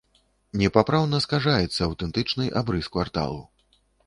Непапраўна 0.61 1.19
скажаецца 1.25 1.77
аўтэнтычны 1.89 2.49
абрыс 2.63 2.91
кварталу. 2.97 3.41